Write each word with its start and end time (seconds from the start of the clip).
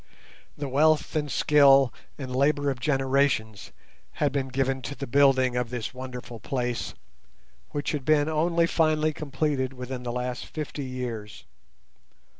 The 0.57 0.67
wealth, 0.67 1.15
and 1.15 1.31
skill, 1.31 1.93
and 2.17 2.35
labour 2.35 2.71
of 2.71 2.79
generations 2.79 3.71
had 4.13 4.31
been 4.31 4.47
given 4.47 4.81
to 4.81 4.95
the 4.95 5.05
building 5.05 5.55
of 5.55 5.69
this 5.69 5.93
wonderful 5.93 6.39
place, 6.39 6.95
which 7.69 7.91
had 7.91 8.03
been 8.03 8.27
only 8.27 8.65
finally 8.65 9.13
completed 9.13 9.73
within 9.73 10.01
the 10.01 10.11
last 10.11 10.47
fifty 10.47 10.85
years. 10.85 11.45